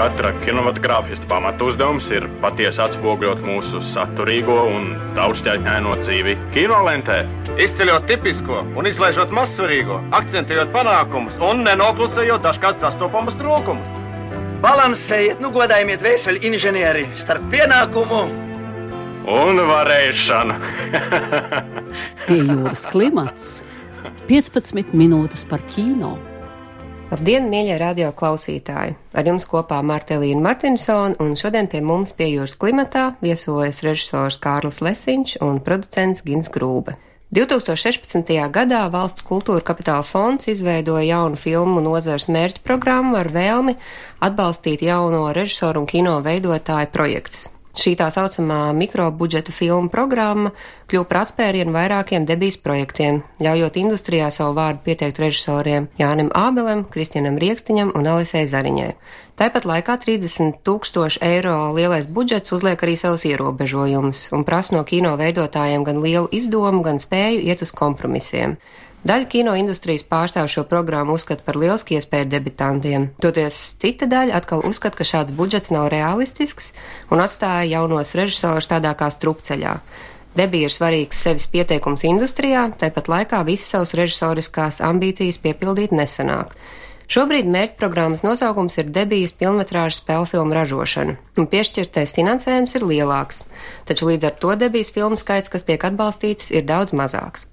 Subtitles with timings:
[0.00, 7.18] katra kinematogrāfista pamatu uzdevums ir patiesi atspoguļot mūsu saturīgo un daudzšķaitņaino dzīvi kinolentē.
[7.60, 14.00] Izceļot tipisko un izlaižot mazsvarīgo, akcentējot panākumus un nenoklusējot dažkārt sastopamus trūkumus.
[14.64, 18.22] Balansējiet, nu godājiet vēseli inženieri starp pienākumu
[19.36, 20.56] un varēšanu.
[22.24, 23.52] Pie jūras klimats
[24.32, 26.16] 15 minūtes par kino.
[27.10, 28.92] Labdien, mīļie radio klausītāji!
[29.18, 34.78] Ar jums kopā Martelīna Martinsona un šodien pie mums pie jūras klimatā viesojas režisors Kārlis
[34.78, 36.94] Lesiņš un producents Gins Grūbe.
[37.34, 38.30] 2016.
[38.54, 43.74] gadā Valsts kultūra kapitāla fonds izveidoja jaunu filmu nozars mērķu programmu ar vēlmi
[44.22, 47.48] atbalstīt jauno režisoru un kino veidotāju projektus.
[47.70, 50.50] Šī tā saucamā mikrobudžeta filmu programma
[50.90, 57.38] kļuva par atspērienu vairākiem debijas projektiem, ļaujot industrijā savu vārdu pieteikt režisoriem Jānim Ābelam, Kristianam
[57.38, 58.90] Riekstiņam un Alisei Zariņai.
[59.38, 65.14] Tāpat laikā 30 tūkstoši eiro lielais budžets uzliek arī savus ierobežojumus un prasa no kino
[65.20, 68.58] veidotājiem gan lielu izdomu, gan spēju iet uz kompromisiem.
[69.00, 73.06] Daļa kino industrijas pārstāv šo programmu uzskata par lielisku iespēju debitantiem.
[73.24, 76.74] Toties cita daļa atkal uzskata, ka šāds budžets nav realistisks
[77.08, 79.78] un atstāja jaunos režisorus tādā kā strupceļā.
[80.36, 86.52] Debija ir svarīgs sevis pieteikums industrijā, tāpat laikā visas savas režisoriskās ambīcijas piepildīt nesanāk.
[87.10, 93.40] Šobrīd mērķprogrammas nosaukums ir debijas filmetrāžu spēļu filmu ražošana, un piešķirtais finansējums ir lielāks,
[93.88, 97.48] taču līdz ar to debijas filmu skaits, kas tiek atbalstītas, ir daudz mazāks.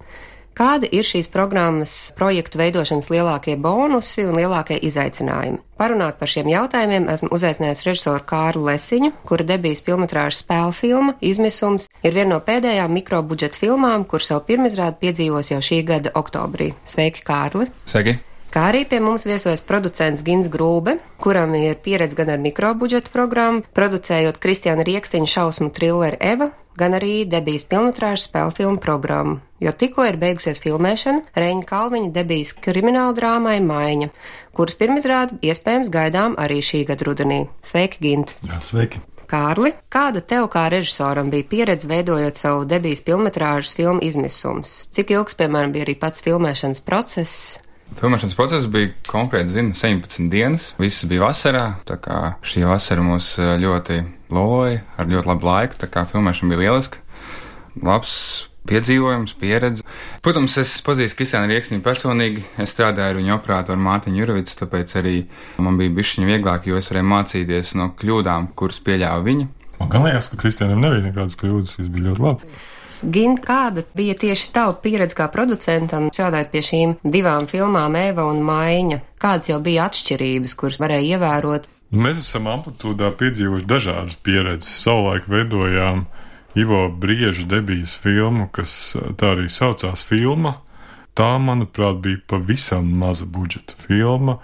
[0.58, 5.58] Kādi ir šīs programmas projektu veidošanas lielākie bonusi un lielākie izaicinājumi?
[5.78, 11.90] Parunāt par šiem jautājumiem esmu uzaicinājis režisoru Kārlu Lesiņu, kura debijas filmatrāžas spēļu filma Izmisums
[12.02, 16.72] ir viena no pēdējām mikrobudžeta filmām, kur savu pirmizrādi piedzīvos jau šī gada oktobrī.
[16.86, 17.70] Sveiki, Kārli!
[17.86, 18.20] Sveiki!
[18.48, 23.60] Kā arī pie mums viesojas producents Gins Grūbe, kuram ir pieredze gan ar mikrobudžetu programmu,
[23.76, 30.06] producējot Kristiāna Riekstiņa šausmu trilleru Eva, gan arī debijas filmatrāžas spēļu filmu programmu, jo tikko
[30.08, 34.08] ir beigusies filmēšana Reņa Kalviņa debijas krimināla drāmai Maiņa,
[34.56, 37.44] kuras pirmizrādi iespējams gaidām arī šī gada rudenī.
[37.60, 38.36] Sveiki, Gint!
[38.48, 39.04] Jā, sveiki!
[39.28, 44.86] Kārli, kāda tev kā režisoram bija pieredze veidojot savu debijas filmatrāžas filmu izmisums?
[44.88, 47.58] Cik ilgs, piemēram, bija arī pats filmēšanas process?
[47.96, 50.68] Filmēšanas process bija konkrēti, zinu, 17 dienas.
[50.78, 54.02] Viss bija vasarā, tā kā šī vasara mūs eh, ļoti
[54.34, 57.00] loja ar ļoti labu laiku, tā kā filmēšana bija lieliska.
[57.82, 58.14] Labs
[58.68, 59.84] piedzīvojums, pieredze.
[60.24, 62.44] Protams, es pazīstu Kristiānu Rieksniņu personīgi.
[62.60, 65.14] Es strādāju ar viņu operatoru Mārtiņu Juravicu, tāpēc arī
[65.64, 69.48] man bija bišķiņa vieglāk, jo es varēju mācīties no kļūdām, kuras pieļāva viņa.
[69.78, 72.52] Man liekas, ka Kristiānam nebija nekādas kļūdas, tas bija ļoti labi.
[73.02, 78.42] Gin, kāda bija tieši tava pieredze kā producentam, strādājot pie šīm divām filmām, Eva un
[78.46, 79.00] Maiņa?
[79.22, 81.68] Kādas jau bija atšķirības, kuras varēja ievērot?
[81.94, 84.74] Mēs esam amplitūdā piedzīvojuši dažādas pieredzes.
[84.82, 86.04] Savulaik veidojām
[86.58, 90.58] Ivo Brieža debijas filmu, kas tā arī saucās filma.
[91.18, 94.38] Tā, manuprāt, bija pavisam maza budžeta filma.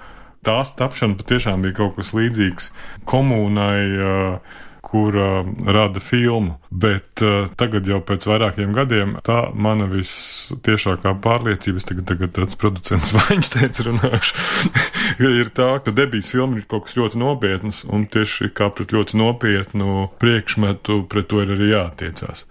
[0.44, 2.70] Tās tapšana patiešām bija kaut kas līdzīgs
[3.08, 3.82] komunai.
[3.98, 4.62] Uh,
[4.94, 6.54] kur uh, rada filmu.
[6.70, 7.22] Bet
[7.58, 13.50] tagad, jau pēc vairākiem gadiem, tā mana vistiešākā pārliecība, es tagad, tagad tāds producents vaņš
[13.54, 14.46] teica, runāšu,
[15.42, 19.18] ir tā, ka debijas filma ir kaut kas ļoti nopietns, un tieši kā pret ļoti
[19.22, 22.46] nopietnu priekšmetu, pret to ir arī jātiecās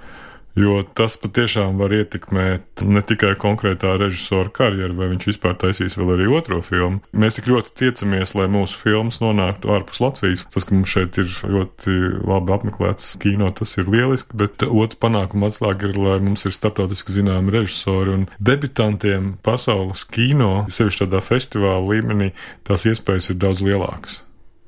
[0.60, 6.14] jo tas patiešām var ietekmēt ne tikai konkrētā režisora karjeru, vai viņš vispār taisīs vēl
[6.16, 7.02] arī otro filmu.
[7.12, 10.46] Mēs tik ļoti tiecamies, lai mūsu filmas nonāktu ārpus Latvijas.
[10.54, 11.96] Tas, ka mums šeit ir ļoti
[12.30, 17.18] labi apmeklēts kino, tas ir lieliski, bet otrs panākuma atslēga ir, lai mums ir starptautiski
[17.18, 22.34] zināmi režisori un debitantiem pasaules kino, sevišķi tādā festivāla līmenī,
[22.68, 24.22] tās iespējas ir daudz lielākas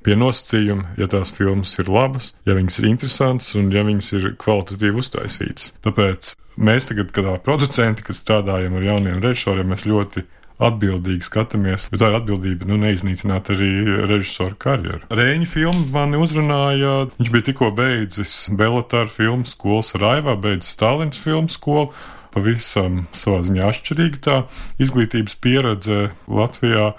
[0.05, 4.31] pie nosacījuma, ja tās filmas ir labas, ja viņas ir interesantas un ja viņas ir
[4.41, 5.73] kvalitatīvi uztaisītas.
[5.85, 10.25] Tāpēc mēs tagad, kad producenti, kad strādājam ar jauniem režisoriem, mēs ļoti
[10.63, 13.69] atbildīgi skatāmies, jo tā ir atbildība nu, neiznīcināt arī
[14.07, 15.01] režisoru karjeru.
[15.11, 21.51] Rēņa filma mani uzrunāja, viņš bija tikko beidzis Bellatāra filmu skolas Raivā, beidzis Stalins filmu
[21.51, 21.91] skolu.
[22.35, 24.39] Pavisam savā ziņā atšķirīga tā
[24.83, 26.89] izglītības pieredze Latvijā.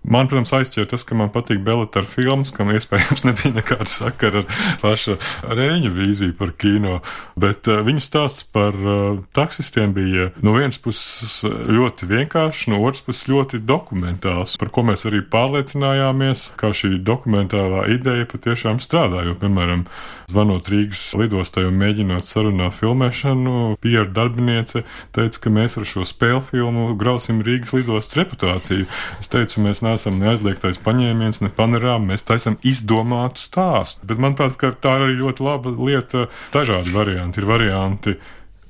[0.00, 4.62] Man, protams, aizķēra tas, ka man patīk Bellatar filmas, kam iespējams nebija nekāda sakara ar
[4.80, 7.00] paša Rēņa vīziju par kino,
[7.40, 13.04] bet uh, viņa stāsts par uh, taksistiem bija no vienas puses ļoti vienkāršs, no otras
[13.04, 19.36] puses ļoti dokumentāls, par ko mēs arī pārliecinājāmies, kā šī dokumentālā ideja patiešām strādā, jo,
[19.40, 19.84] piemēram,
[20.30, 24.84] zvanot Rīgas lidostai un mēģinot sarunāt filmēšanu, PR darbiniece
[25.16, 28.88] teica, ka mēs ar šo spēļu filmu grausim Rīgas lidostas reputāciju.
[29.20, 32.12] Es teicu, mēs neesam neaizliegtais paņēmiens, ne panorāma.
[32.12, 34.06] Mēs taisam izdomātu stāstu.
[34.08, 36.28] Bet manuprāt, ka tā ir arī ļoti laba lieta.
[36.54, 37.42] Dažādi varianti.
[37.42, 38.16] Ir varianti,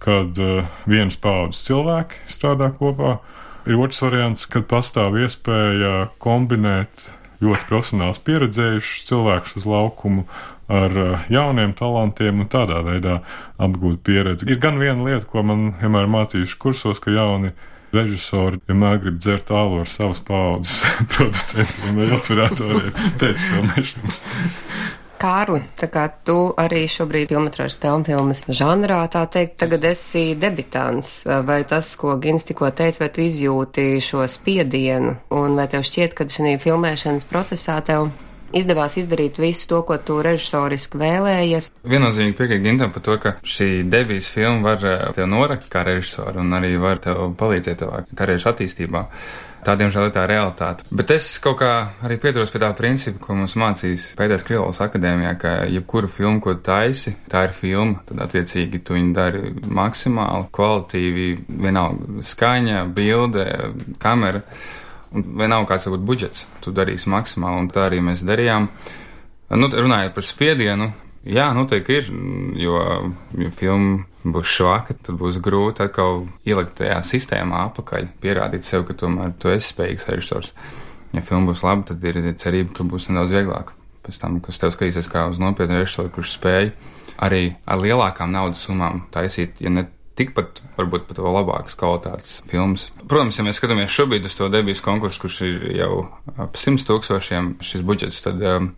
[0.00, 3.18] kad uh, vienas paudzes cilvēki strādā kopā.
[3.68, 7.10] Ir otrs variants, kad pastāv iespēja kombinēt
[7.44, 10.24] ļoti profesionāls pieredzējušus cilvēkus uz laukumu
[10.70, 13.20] ar eh, jauniem talantiem un tādā veidā
[13.60, 14.46] apgūt pieredzi.
[14.50, 17.50] Ir gan viena lieta, ko man vienmēr mācījuši kursos, ka jauni
[17.94, 20.80] režisori vienmēr grib dzert ālu ar savas paudzes
[21.14, 24.22] producentiem vai operatoriem pēc filmēšanas.
[25.20, 31.58] Kārli, tā kā tu arī šobrīd filmatrāžas telmfilmas žanrā, tā teikt, tagad esi debitants, vai
[31.68, 36.24] tas, ko Gins tikko teica, vai tu izjūti šo spiedienu, un vai tev šķiet, ka
[36.24, 38.08] šī filmēšanas procesā tev
[38.56, 41.70] izdevās izdarīt visu to, ko tu režisoriski vēlējies.
[41.90, 46.42] Viennozīmīgi piekrīt Gintam par to, ka šī debijas filma var eh, tev norakt kā režisoru
[46.42, 49.06] un arī var tev palīdzēt tavā karjeras attīstībā.
[49.60, 50.86] Tā, diemžēl, ir tā realitāte.
[50.88, 51.70] Bet es kaut kā
[52.06, 56.54] arī pieturos pie tā principa, ko mums mācīs Pēters Krilovs akadēmijā, ka jebkuru filmu, ko
[56.64, 58.00] taisi, tā ir filma.
[58.08, 61.26] Tad, attiecīgi, tu viņu dari maksimāli, kvalitīvi,
[61.60, 63.46] vienalga skaņa, bilde,
[64.00, 64.40] kamera.
[65.10, 68.68] Un vienalga, kāds būtu budžets, tu darīsi maksimāli, un tā arī mēs darījām.
[69.58, 70.92] Nu, runājot par spiedienu,
[71.26, 72.12] jā, noteikti ir,
[72.62, 72.76] jo,
[73.42, 78.94] ja filma būs švaka, tad būs grūti atkal ielikt tajā sistēmā apakaļ, pierādīt sev, ka
[78.94, 80.54] tomēr tu esi spējīgs režisors.
[81.16, 83.74] Ja filma būs laba, tad ir cerība, ka būs nedaudz vieglāk.
[84.06, 86.70] Pēc tam, kas tev skatīsies kā uz nopietnu režisoru, kurš spēj
[87.20, 89.88] arī ar lielākām naudas summām taisīt, ja ne
[90.20, 92.88] tikpat, varbūt pat vēl labākas kvalitātes filmas.
[93.08, 96.04] Protams, ja mēs skatāmies šobrīd uz to debijas konkursu, kurš ir jau
[96.36, 98.70] ap 100 tūkstošiem šis budžets, tad um,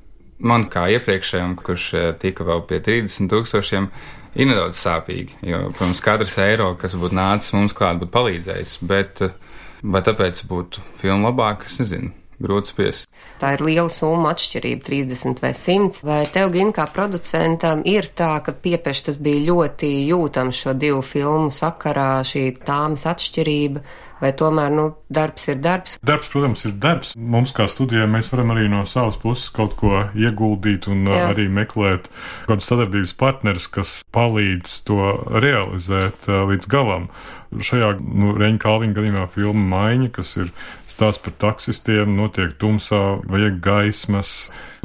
[0.42, 3.90] man kā iepriekšējam, kurš uh, tika vēl pie 30 tūkstošiem,
[4.38, 5.36] ir nedaudz sāpīgi.
[5.44, 8.78] Jo, protams, katrs eiro, kas būtu nācis mums klāt, būtu palīdzējis.
[8.88, 9.36] Bet uh,
[9.82, 13.08] vai tāpēc būtu filma labāka, es nezinu grūti spriest.
[13.40, 16.02] Tā ir liela summa atšķirība, 30 vai 100.
[16.06, 21.02] Vai tev, Gin, kā producentam, ir tā, ka piepešs tas bija ļoti jūtams šo divu
[21.06, 23.84] filmu sakarā, šī tāmas atšķirība?
[24.22, 25.98] Vai tomēr nu, darbs ir darbs?
[26.06, 27.14] Darbs, protams, ir darbs.
[27.16, 31.28] Mums, kā studijā, mēs varam arī no savas puses kaut ko ieguldīt un Jā.
[31.32, 32.08] arī meklēt
[32.46, 37.08] kādus sadarbības partnerus, kas palīdz to realizēt uh, līdz galam.
[37.52, 40.52] Šajā nu, Reņģa Kalniņa gadījumā filma Maiņa, kas ir
[40.88, 44.32] stāsts par taksistiem, notiek tumsā, vajag gaismas.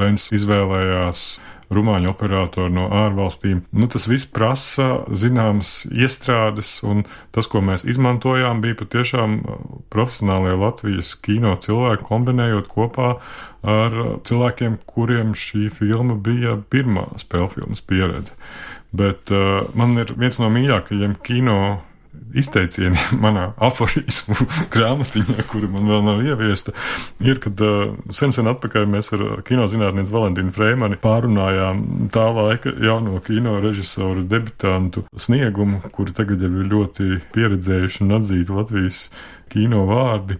[0.01, 1.23] Reņģis izvēlējās
[1.73, 3.63] rumāņu operātori no ārvalstīm.
[3.75, 7.03] Nu, tas viss prasa zināmas iestrādes, un
[7.35, 9.39] tas, ko mēs izmantojām, bija patiešām
[9.93, 13.17] profesionālie Latvijas kino cilvēki, kombinējot kopā
[13.67, 18.37] ar cilvēkiem, kuriem šī filma bija pirmā spēlfilmas pieredze.
[18.97, 21.59] Bet uh, man ir viens no mīļākajiem kino
[22.37, 24.35] izteicieni manā aforismu
[24.73, 26.73] grāmatiņā, kura man vēl nav ieviesta,
[27.23, 31.83] ir, kad uh, sen sen atpakaļ mēs ar kinozinātnieci Valentīnu Freimani pārunājām
[32.13, 38.55] tā laika jauno kino režisoru debitantu sniegumu, kuri tagad jau ir ļoti pieredzējuši un atzīti
[38.55, 39.07] Latvijas
[39.53, 40.39] kino vārdi.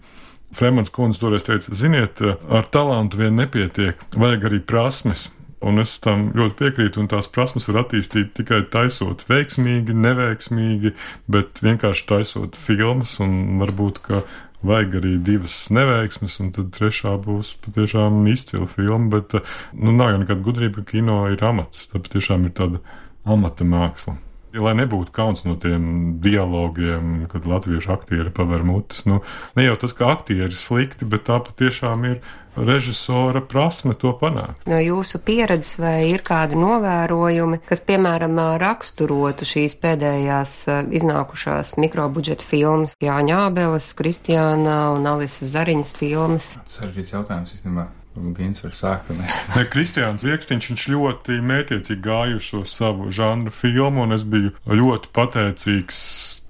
[0.58, 5.28] Fremans kundze toreiz teica, ziniet, ar talantu vien nepietiek, vajag arī prasmes.
[5.66, 10.92] Un es tam ļoti piekrītu, un tās prasmes var attīstīt tikai taisot veiksmīgi, neveiksmīgi,
[11.34, 14.22] bet vienkārši taisot filmas, un varbūt, ka
[14.68, 19.40] vajag arī divas neveiksmes, un tad trešā būs patiešām izcila filma, bet
[19.74, 22.82] nu, nav jau nekāda gudrība, ka kino ir amats, tā patiešām ir tāda
[23.26, 24.20] amata māksla.
[24.56, 29.20] Ja, lai nebūtu kauns no tiem dialogiem, kad latviešu aktieri paver mutes, nu,
[29.60, 32.22] ne jau tas, ka aktieri ir slikti, bet tā patiešām ir
[32.58, 34.64] režisora prasme to panākt.
[34.70, 40.56] No jūsu pieredzes vai ir kādi novērojumi, kas, piemēram, raksturotu šīs pēdējās
[41.02, 46.52] iznākušās mikrobudžeta filmas Jāņa Ābeles, Kristiāna un Alises Zariņas filmas?
[46.72, 47.90] Saržģīts jautājums, īstenībā.
[48.38, 49.12] Gins var sākt.
[49.74, 55.14] Kristiāns Rieksniņš, viņš ļoti mētiecīgi gāja uz šo savu žanru filmu, un es biju ļoti
[55.16, 56.02] pateicīgs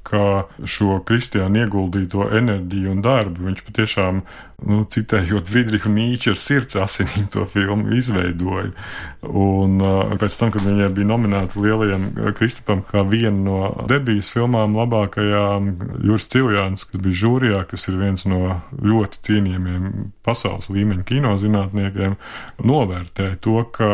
[0.07, 4.21] ka šo kristiānu ieguldīto enerģiju un darbu viņš patiešām,
[4.67, 8.71] nu, citējot Vidriku Nīču, ar sirds asinīm to filmu izveidoja.
[9.27, 13.59] Un uh, pēc tam, kad viņai bija nominēta lielajam Kristapam kā viena no
[13.89, 15.71] debijas filmām labākajām,
[16.07, 22.17] Juris Ciljāns, kas bija žūrijā, kas ir viens no ļoti cienījamiem pasaules līmeņa kinozinātniekiem,
[22.65, 23.91] novērtēja to, ka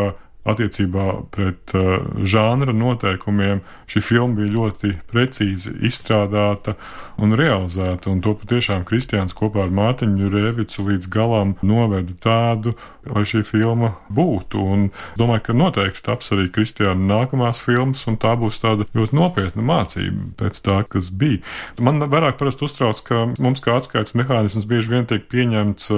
[0.50, 6.76] attiecībā pret uh, žanra noteikumiem šī filma bija ļoti precīzi izstrādāta
[7.22, 8.12] un realizēta.
[8.12, 12.76] Un to patiešām Kristiāns kopā ar Mārtiņu Rēvicu līdz galam noveda tādu,
[13.08, 14.64] lai šī filma būtu.
[14.74, 14.88] Un
[15.20, 20.30] domāju, ka noteikti taps arī Kristiāna nākamās filmas, un tā būs tāda ļoti nopietna mācība
[20.42, 21.44] pēc tā, kas bija.
[21.80, 25.92] Man vairāk parasti uztrauc, ka mums kā atskaites mehānisms bieži vien tiek pieņemts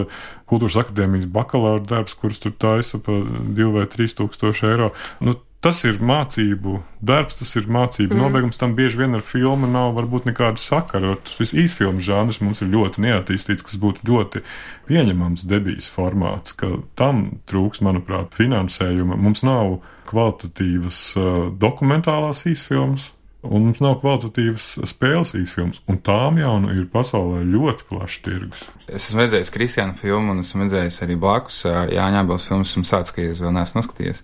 [0.49, 4.93] kultūras akadēmijas bakalaura darbs, kurus tur taisa pa 2 vai 3 tūkstoši eiro.
[5.23, 8.19] Nu, Tas ir mācību darbs, tas ir mācību mm.
[8.21, 8.59] nobeigums.
[8.61, 11.15] Tam bieži vien ar filmu nav varbūt nekāda sakara.
[11.25, 14.43] Šis īsfilmu žanrs mums ir ļoti neattīstīts, kas būtu ļoti
[14.85, 19.17] pieņemams debijas formāts, ka tam trūks, manuprāt, finansējuma.
[19.17, 19.79] Mums nav
[20.11, 23.09] kvalitatīvas uh, dokumentālās īsfilmas,
[23.45, 28.63] Un mums nav kvalitatīvas spēles īsfilmas, un tām jau nu ir pasaulē ļoti plašs tirgus.
[28.87, 33.13] Es esmu redzējis Kristiāna filmu, un esmu redzējis arī blakus Jāņa Abels filmas, un sācis,
[33.15, 34.23] ka es vēl neesmu noskatījies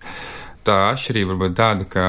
[0.66, 2.06] tā atšķirība varbūt tāda, ka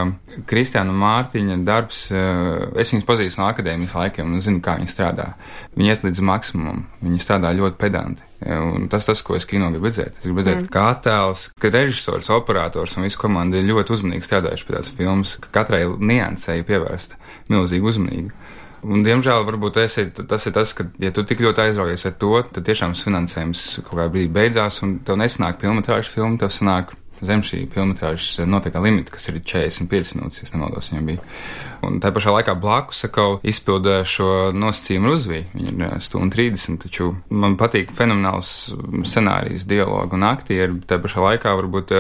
[0.50, 5.34] Kristiāna Mārtiņa darbs, eh, es viņus pazīstu no akadēmijas laikiem un zinu, kā viņi strādā.
[5.78, 8.24] Viņi iet līdz maksimumam, viņi strādā ļoti pedanti.
[8.44, 10.72] Un tas, tas, ko es kino gribu redzēt, es gribu redzēt, mm.
[10.74, 15.38] kā attēls, ka režisors, operators un visa komanda ir ļoti uzmanīgi strādājuši pie tās filmas,
[15.40, 17.16] ka katrai niansei pievērsta
[17.54, 18.34] milzīgu uzmanību.
[18.84, 22.34] Un, diemžēl, varbūt esi, tas ir tas, ka, ja tu tik ļoti aizraujies ar to,
[22.52, 26.92] tad tiešām finansējums kaut kādā brīdī beidzās, un tev nesanāk filmas filma, tev sanāk
[27.28, 30.92] zem šī filmas noteiktā limita, kas ir 45 minūtes, ja nemaldos.
[31.84, 35.42] Un tā pašā laikā blakus sakau izpildē šo nosacījumu Ruzvī.
[35.56, 38.54] Viņa ir stunda 30, taču man patīk fenomenāls
[39.10, 40.80] scenārijs, dialogu un aktieri.
[40.88, 41.92] Tā pašā laikā varbūt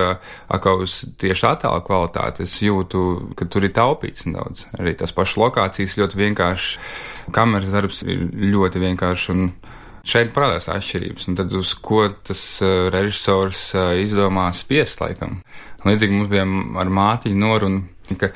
[0.53, 2.47] akaus tieši attēla kvalitāte.
[2.47, 4.67] Es jūtu, ka tur ir taupīts nedaudz.
[4.79, 6.79] Arī tās pašas lokācijas ļoti vienkārši.
[7.35, 9.31] Kameras darbs ir ļoti vienkāršs
[10.03, 15.37] Šeit parādās atšķirības, un tad uz ko tas uh, režisors uh, izdomā spiest, laikam.
[15.87, 16.43] Līdzīgi mums bija
[16.81, 17.85] ar Mātiņu norunu,
[18.19, 18.33] ka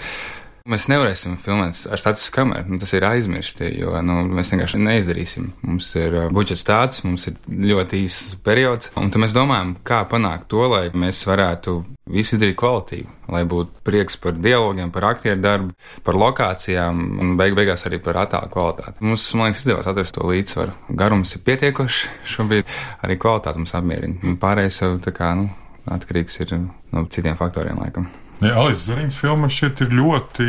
[0.67, 2.65] Mēs nevarēsim filmēt ar statistiku kameru.
[2.73, 5.45] Nu, tas ir aizmirsti, jo nu, mēs vienkārši neizdarīsim.
[5.63, 10.49] Mums ir uh, budžets tāds, mums ir ļoti īsts periods, un mēs domājam, kā panākt
[10.51, 11.77] to, lai mēs varētu
[12.11, 17.55] visu izdarīt kvalitīvi, lai būtu prieks par dialogiem, par aktieru darbu, par lokācijām un beig
[17.55, 18.99] beigās arī par attēlu kvalitāti.
[19.07, 20.75] Mums, man liekas, izdevās atrast to līdzsvaru.
[20.99, 22.03] Garums ir pietiekošs,
[22.35, 24.37] šobrīd arī kvalitāte mums apmierina.
[24.43, 25.47] Pārējais jau tā kā nu,
[25.95, 28.11] atkarīgs ir no citiem faktoriem laikam.
[28.37, 30.47] Ja, Alis Zariņas filma šķiet ir ļoti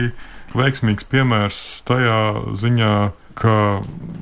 [0.59, 2.19] veiksmīgs piemērs tajā
[2.61, 2.93] ziņā,
[3.39, 3.55] ka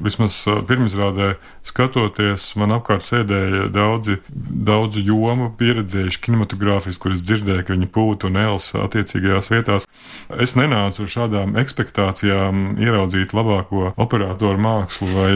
[0.05, 0.37] vismaz
[0.69, 1.35] pirmizrādē
[1.67, 8.39] skatoties, man apkārt sēdēja daudzi, daudzi jomu pieredzējuši kinematogrāfijas, kuras dzirdēju, ka viņi pūta un
[8.41, 9.89] els attiecīgajās vietās.
[10.43, 15.33] Es nenācu ar šādām ekspektācijām ieraudzīt labāko operatoru mākslu vai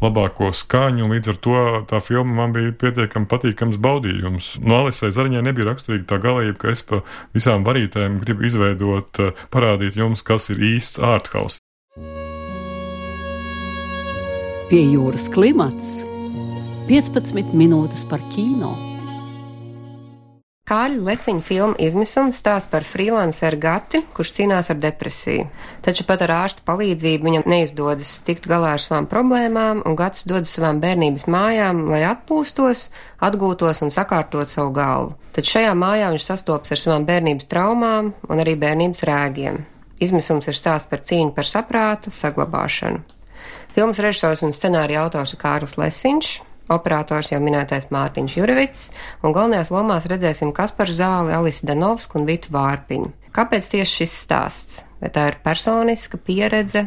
[0.00, 4.54] labāko skaņu, un līdz ar to tā filma man bija pietiekami patīkams baudījums.
[4.62, 7.02] No Alisai Zariņai nebija raksturīga tā galība, ka es pa
[7.36, 9.22] visām varītēm gribu izveidot,
[9.54, 11.63] parādīt jums, kas ir īsts ārthaus.
[14.74, 16.00] Pie jūras klimats
[16.88, 18.72] 15 minūtes par kino.
[20.66, 25.46] Kāļa Lesiņa filma Izmisums stāsta par freelanceru Gati, kurš cīnās ar depresiju.
[25.86, 30.58] Taču pat ar ārsta palīdzību viņam neizdodas tikt galā ar savām problēmām, un Gats dodas
[30.58, 32.88] savām bērnības mājām, lai atpūstos,
[33.22, 35.14] atgūtos un sakārtot savu galvu.
[35.38, 39.62] Taču šajā mājā viņš sastopas ar savām bērnības traumām un arī bērnības rēgiem.
[40.02, 43.14] Izmisums ir stāsts par cīņu par saprātu, saglabāšanu.
[43.74, 46.28] Filmas režisors un scenārija autors ir Kārlis Lesiņš,
[46.70, 48.84] operators jau minētais Mārtiņš Jurevits,
[49.26, 53.10] un galvenajās lomās redzēsim Kasparu Zāli, Alisi Danovsku un Vitu Vārpiņu.
[53.34, 54.84] Kāpēc tieši šis stāsts?
[55.02, 56.84] Vai tā ir personiska pieredze?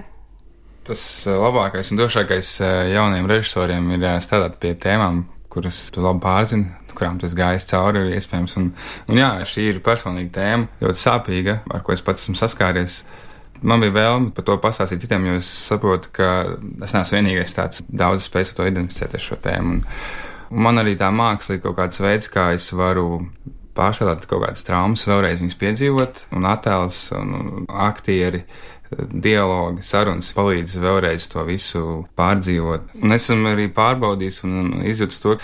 [0.88, 6.00] Tas eh, labākais un drošākais eh, jauniem režisoriem ir eh, strādāt pie tēmām, kuras tu
[6.06, 8.56] labi pārzini, kurām tas gājis cauri, ir iespējams.
[8.62, 8.72] Un,
[9.12, 13.02] un jā, šī ir personīga tēma, ļoti sāpīga, ar ko es pats esmu saskāries.
[13.62, 16.32] Man bija vēlme par to pastāstīt citiem, jo es saprotu, ka
[16.86, 19.78] es neesmu vienīgais tāds daudz spējis to identificēt ar šo tēmu.
[19.78, 20.02] Un,
[20.52, 23.24] un man arī tā māksla ir kaut kāds veids, kā es varu
[23.78, 28.44] pārstrādāt kaut kādas traumas, vēlreiz viņas piedzīvot, un attēls un aktieri.
[28.96, 31.82] Dialogi, sarunas palīdz vēlreiz to visu
[32.18, 32.94] pārdzīvot.
[33.04, 34.54] Un esmu arī pārbaudījis un,
[34.88, 35.36] izjūtis to,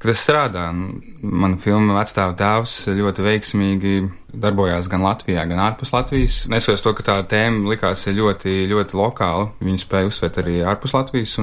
[0.00, 0.64] ka tas strādā.
[0.72, 3.94] Mana filma Vecstāva tēvs ļoti veiksmīgi
[4.32, 6.42] darbojās gan Latvijā, gan ārpus Latvijas.
[6.52, 11.36] Neskatoties to, ka tā tēma likās ļoti, ļoti lokāla, viņi spēja uzsvērt arī ārpus Latvijas.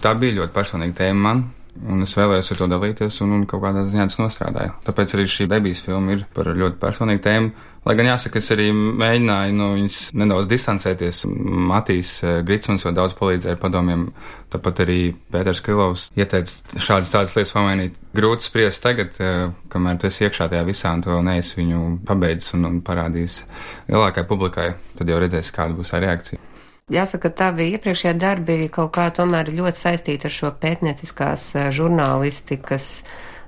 [0.00, 1.48] Tā bija ļoti personīga tēma man.
[1.78, 4.72] Un es vēlējos ar to dalīties, un, un kaut kādā ziņā tas nostrādāja.
[4.86, 7.52] Tāpēc arī šī debijas filma ir par ļoti personīgu tēmu.
[7.86, 11.22] Lai gan jāsaka, es arī mēģināju no viņas nedaudz distancēties.
[11.70, 14.04] Matīs eh, Gritsmans vēl daudz palīdzēja ar padomiem.
[14.52, 14.98] Tāpat arī
[15.32, 17.96] Pēters Krilovs ieteica šādas tādas lietas pamainīt.
[18.18, 22.58] Grūti spriest tagad, eh, kamēr tu esi iekšā tajā visā un vēl neesi viņu pabeidzis
[22.58, 23.40] un, un parādījis
[23.88, 26.49] lielākai publikai, tad jau redzēsi, kāda būs reakcija.
[26.90, 32.86] Jāsaka, tavi iepriekšējie darbi kaut kā tomēr ļoti saistīti ar šo pētnieciskās eh, žurnālistikas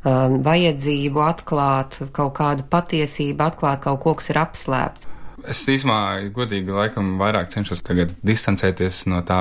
[0.05, 5.11] um, vajadzību atklāt kaut kādu patiesību, atklāt kaut ko, kas ir apslēpts.
[5.43, 9.41] Es īstenībā, godīgi, laikam vairāk cenšos tagad distancēties no tā,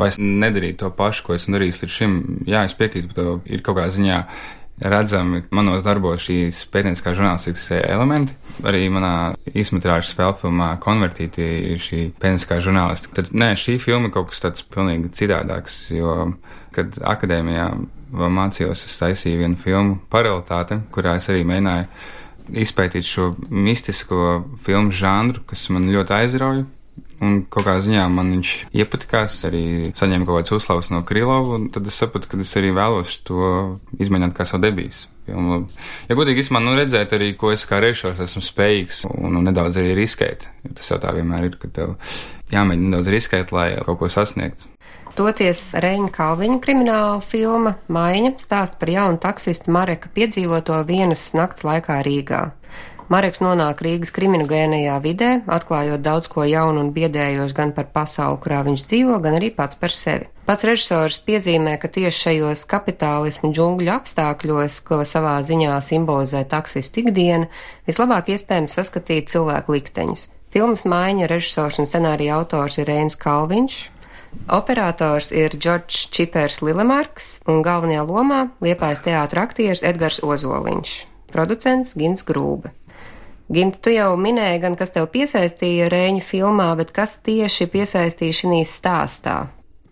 [0.00, 2.14] vai es nedarītu to pašu, ko esmu darījis līdz šim.
[2.48, 4.22] Jā, es piekrītu, ka ir kaut kādā ziņā
[4.80, 8.36] redzami manos darbos šīs pētnieciskā žurnālistikas elementi.
[8.66, 9.12] Arī manā
[9.50, 13.20] īsmetrāžas spēļu filmā konvertīti ir šī pētnieciskā žurnālistika.
[13.20, 16.32] Tad nē, šī filma kaut kas tāds pilnīgi citādāks, jo,
[16.76, 17.68] kad akadēmijā
[18.38, 25.42] mācījos, es taisīju vienu filmu paralitāte, kurā es arī mēģināju izpētīt šo mistisko filmu žanru,
[25.48, 26.64] kas man ļoti aizrauja.
[27.24, 29.62] Un kaut kā ziņā man viņš iepatikās, arī
[29.98, 33.40] saņēma kaut kādas uzslavas no Krīlova, un tad es sapratu, ka es arī vēlos to
[33.98, 35.06] izmēģināt kā savu debijas.
[35.28, 35.58] Filmu.
[36.08, 39.44] Ja godīgi, es man nu, redzēt arī, ko es kā režisors esmu spējīgs un, un
[39.44, 40.48] nedaudz arī riskēt.
[40.64, 41.98] Jo tas jau tā vienmēr ir, ka tev
[42.54, 44.70] jāmēģina nedaudz riskēt, lai kaut ko sasniegtu.
[45.18, 51.98] Toties Reņa Kalviņa krimināla filma Maiņa stāsta par jaunu taksistu Mareka piedzīvoto vienas nakts laikā
[52.06, 52.44] Rīgā.
[53.08, 58.58] Mareks nonāk Rīgas kriminogēnajā vidē, atklājot daudz ko jaunu un biedējošu gan par pasauli, kurā
[58.66, 60.28] viņš dzīvo, gan arī pats par sevi.
[60.44, 67.48] Pats režisors piezīmē, ka tieši šajos kapitālismu džungļu apstākļos, ko savā ziņā simbolizē taksistu ikdiena,
[67.88, 70.28] vislabāk iespējams saskatīt cilvēku likteņus.
[70.52, 73.78] Filmas maiņa režisors un scenārija autors ir Reinis Kalviņš,
[74.52, 80.98] Operators ir Džordžs Čipers Lilemarks un galvenajā lomā liepājas teātra aktieris Edgars Ozoliņš,
[81.32, 82.77] producents Gins Grūbe.
[83.48, 88.58] Ginta, tu jau minēji, gan kas tev piesaistīja Rēņu filmā, bet kas tieši piesaistīja šī
[88.68, 89.38] stāstā?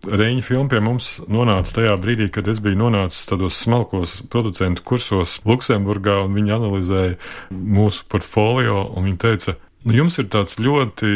[0.07, 5.39] Reņģa filma pie mums nonāca tajā brīdī, kad es biju nonācis tādos smalkos producentu kursos
[5.49, 7.17] Luksemburgā, un viņi analizēja
[7.51, 11.09] mūsu portfolio, un viņi teica, jums ir tāds ļoti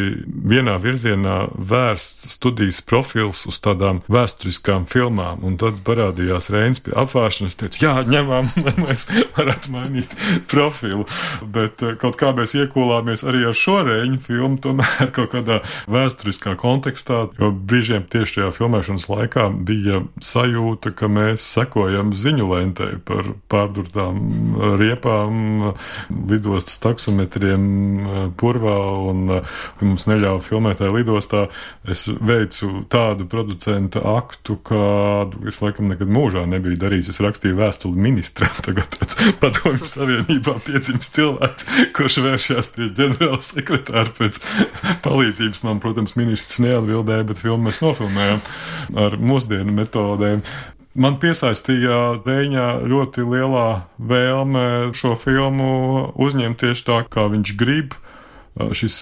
[0.50, 7.58] vienā virzienā vērsts studijas profils uz tādām vēsturiskām filmām, un tad parādījās Reins pie apvēršanas,
[7.58, 10.14] teica, jā, ņemam, lai mēs varētu mainīt
[10.50, 11.06] profilu,
[11.42, 16.54] bet eh, kaut kā mēs iekolāmies arī ar šo Reņu filmu, tomēr kaut kādā vēsturiskā
[16.60, 23.32] kontekstā, jo brīžiem tieši šajā filmēšanas laikā bija sajūta, ka mēs sekojam ziņu lentei par
[23.50, 24.20] pārdurtām
[24.80, 25.72] riepām,
[26.30, 27.66] lidostas taksometriem,
[28.50, 31.44] Purvā un uh, mums neļāva filmēt tajā lidostā,
[31.86, 37.12] es veicu tādu producentu aktu, kādu es laikam nekad mūžā nebiju darījis.
[37.14, 44.10] Es rakstīju vēstuli ministram, tagad tāds padomju savienībā piedzimis cilvēks, kurš vēršās pie ģenerāla sekretāra
[44.18, 44.42] pēc
[45.06, 45.62] palīdzības.
[45.66, 48.44] Man, protams, ministrs neatbildēja, bet filmu mēs nofilmējām
[48.98, 50.44] ar mūsdienu metodēm.
[51.00, 53.66] Man piesaistīja Reņģa ļoti lielā
[54.10, 54.64] vēlme
[54.98, 55.68] šo filmu
[56.18, 57.94] uzņemt tieši tā, kā viņš grib
[58.76, 58.98] šis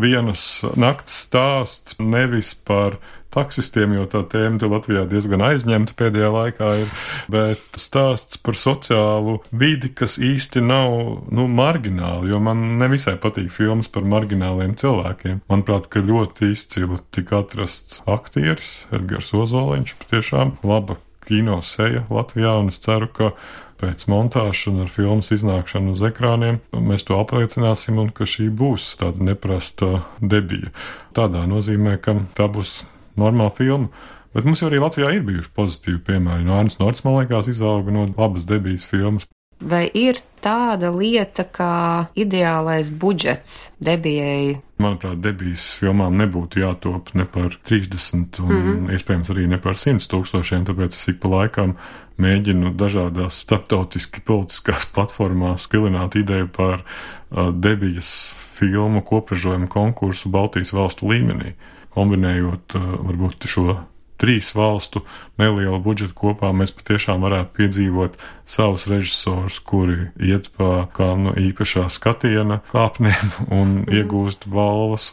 [0.00, 2.98] vienas nakts stāsts nevis par
[3.36, 6.92] taksistiem, jo tā tēma te Latvijā diezgan aizņemta pēdējā laikā ir,
[7.32, 10.96] bet stāsts par sociālu vidi, kas īsti nav,
[11.34, 15.42] nu, margināli, jo man nevisai patīk filmas par margināliem cilvēkiem.
[15.52, 22.70] Manuprāt, ka ļoti izcili tika atrasts aktieris Edgars Ozoliņš, patiešām laba kino seja Latvijā, un
[22.70, 23.32] es ceru, ka
[23.80, 28.94] pēc montāžas un ar filmas iznākšanu uz ekrāniem, mēs to apliecināsim un ka šī būs
[29.00, 30.72] tāda neprasta debija.
[31.16, 32.80] Tādā nozīmē, ka tā būs
[33.20, 33.90] normāla filma.
[34.36, 36.44] Bet mums jau arī Latvijā ir bijuši pozitīvi piemēri.
[36.44, 39.24] No Ernsts Norts, man liekas, izauga no labas debijas filmas.
[39.56, 44.58] Vai ir tāda lieta kā ideālais budžets debijai?
[44.76, 48.92] Manuprāt, debijas filmām nebūtu jātop ne par 30 un mm -hmm.
[48.92, 51.76] iespējams arī ne par 100 tūkstošiem, tāpēc es ik pa laikam
[52.18, 61.06] mēģinu dažādās starptautiski politiskās platformās pilināt ideju par uh, debijas filmu kopražojumu konkursu Baltijas valstu
[61.06, 61.54] līmenī,
[61.90, 63.80] kombinējot uh, varbūt šo
[64.20, 65.02] trīs valstu
[65.40, 71.86] nelielu budžetu kopā, mēs patiešām varētu piedzīvot savus režisorus, kuri iet pa kā nu, īpašā
[71.92, 75.10] skatiena kāpnēm un iegūst balvas.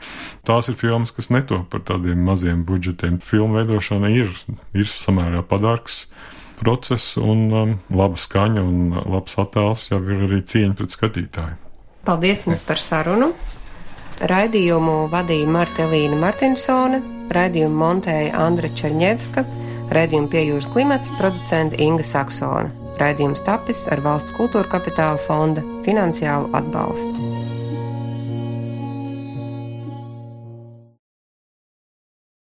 [0.47, 3.19] Tās ir filmas, kas netop par tādiem maziem budžetiem.
[3.23, 4.31] Filmu veidošana ir,
[4.73, 6.05] ir samērā padarks
[6.59, 11.59] process, un um, laba skaņa un labs attēls jau ir arī cieņa pret skatītāju.
[12.07, 13.33] Paldies jums par sarunu!
[14.23, 17.01] Raidījumu vadīja Marta Elīna Martinsone,
[17.35, 19.43] raidījumu montēja Andra Černievska,
[19.91, 22.71] raidījumu pie jūras klimats producenta Inga Saksona.
[23.01, 27.32] Raidījums tapis ar valsts kultūra kapitāla fonda finansiālu atbalstu.